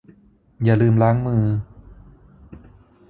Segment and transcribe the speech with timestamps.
[0.63, 1.45] อย่าลืมล้างมือ